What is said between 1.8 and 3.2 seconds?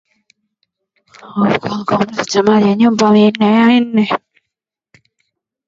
kyangu mita jengamo nyumba